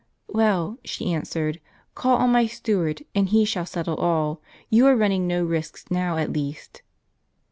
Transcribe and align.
"Well," 0.29 0.79
she 0.83 1.13
answered, 1.13 1.61
"call 1.93 2.17
on 2.17 2.31
my 2.31 2.47
steward, 2.47 3.03
and 3.13 3.29
he 3.29 3.45
shall 3.45 3.67
settle 3.67 3.97
all. 3.97 4.41
You 4.67 4.87
are 4.87 4.95
running 4.95 5.27
no 5.27 5.43
risks 5.45 5.85
now 5.91 6.17
at 6.17 6.33
least." 6.33 6.81